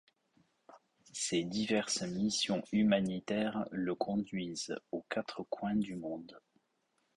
Ses 1.13 1.43
diverses 1.43 2.01
missions 2.01 2.63
humanitaires 2.71 3.67
le 3.69 3.93
conduisent 3.93 4.75
aux 4.91 5.05
quatre 5.09 5.43
coins 5.43 5.75
du 5.75 5.95
monde. 5.95 6.39